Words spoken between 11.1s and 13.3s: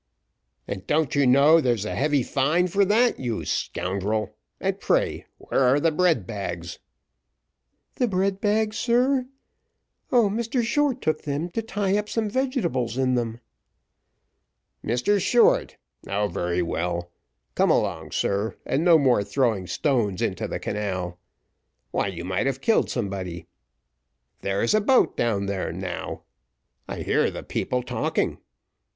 them to tie up some vegetables in